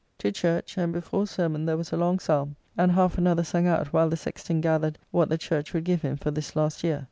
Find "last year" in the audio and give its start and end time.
6.55-6.99